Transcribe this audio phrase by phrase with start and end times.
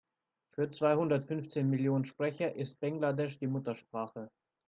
[0.55, 4.31] Für zweihundertfünfzehn Millionen Sprecher ist Bengalisch die Muttersprache.